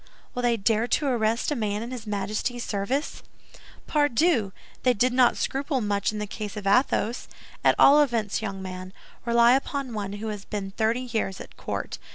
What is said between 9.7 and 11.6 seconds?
one who has been thirty years at